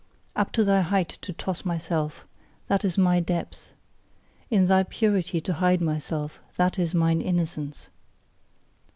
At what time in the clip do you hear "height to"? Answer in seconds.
0.81-1.31